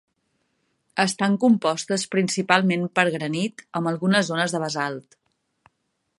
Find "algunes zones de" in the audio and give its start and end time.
3.93-4.65